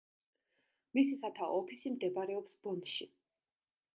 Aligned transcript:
მისი 0.97 1.17
სათაო 1.25 1.59
ოფისი 1.59 1.93
მდებარეობს 1.97 2.57
ბონში. 2.65 3.09